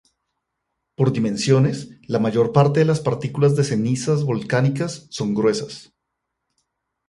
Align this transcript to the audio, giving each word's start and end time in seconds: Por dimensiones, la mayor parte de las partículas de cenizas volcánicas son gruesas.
Por 0.95 1.13
dimensiones, 1.13 1.89
la 2.07 2.17
mayor 2.17 2.51
parte 2.53 2.79
de 2.79 2.87
las 2.87 3.01
partículas 3.01 3.55
de 3.55 3.63
cenizas 3.63 4.23
volcánicas 4.23 5.05
son 5.11 5.35
gruesas. 5.35 5.93